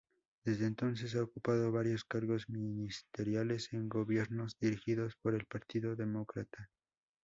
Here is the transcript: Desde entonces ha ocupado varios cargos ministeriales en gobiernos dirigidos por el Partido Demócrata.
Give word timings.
Desde 0.43 0.65
entonces 0.65 1.13
ha 1.15 1.21
ocupado 1.21 1.71
varios 1.71 2.05
cargos 2.05 2.49
ministeriales 2.49 3.71
en 3.71 3.87
gobiernos 3.87 4.57
dirigidos 4.59 5.15
por 5.21 5.35
el 5.35 5.45
Partido 5.45 5.95
Demócrata. 5.95 6.71